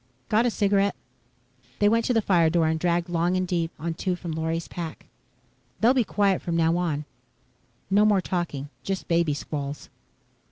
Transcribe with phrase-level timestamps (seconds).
[0.29, 0.95] Got a cigarette?"
[1.77, 4.67] They went to the fire door and dragged long and deep on two from Lorry's
[4.67, 5.05] pack.
[5.79, 7.05] "They'll be quiet from now on.
[7.91, 9.89] No more talking just baby squalls."